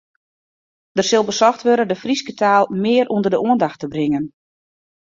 Der 0.97 1.03
sil 1.07 1.25
besocht 1.29 1.61
wurde 1.67 1.85
de 1.91 1.97
Fryske 2.03 2.33
taal 2.41 2.65
mear 2.83 3.07
ûnder 3.15 3.31
de 3.33 3.39
oandacht 3.45 3.79
te 3.81 3.87
bringen. 3.93 4.25